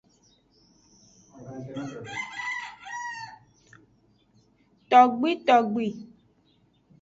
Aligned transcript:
Togbitogbi. 4.89 5.85